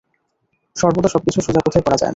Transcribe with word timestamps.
সর্বদা 0.75 1.09
সবকিছু 1.09 1.39
সোজা 1.41 1.61
পথে 1.65 1.79
করা 1.81 1.97
যায় 1.97 2.01
না। 2.01 2.09